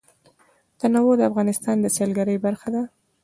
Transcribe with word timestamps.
تنوع 0.79 1.13
د 1.17 1.21
افغانستان 1.29 1.75
د 1.81 1.85
سیلګرۍ 1.95 2.37
برخه 2.45 2.67
ده. 2.75 2.83